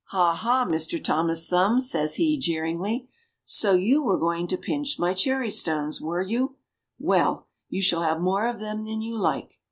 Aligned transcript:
"Ha! 0.05 0.33
Ha! 0.33 0.65
Mr. 0.67 1.01
Thomas 1.03 1.47
Thumb," 1.47 1.79
says 1.79 2.15
he 2.15 2.35
jeeringly, 2.35 3.07
*' 3.29 3.41
so 3.45 3.75
you 3.75 4.01
were 4.01 4.17
going 4.17 4.47
to 4.47 4.57
pinch 4.57 4.97
my 4.97 5.13
cherry 5.13 5.51
stones, 5.51 6.01
were 6.01 6.23
you? 6.23 6.55
Well! 6.97 7.45
you 7.69 7.83
shall 7.83 8.01
have 8.01 8.19
more 8.19 8.47
of 8.47 8.57
them 8.59 8.83
than 8.83 9.03
you 9.03 9.15
like." 9.15 9.53